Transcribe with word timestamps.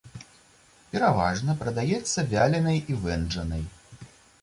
Пераважна 0.93 1.55
прадаецца 1.61 2.27
вяленай 2.35 2.83
і 2.95 3.01
вэнджанай. 3.07 3.63